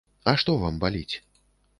А 0.31 0.33
што 0.43 0.55
вам 0.63 0.79
баліць? 0.85 1.15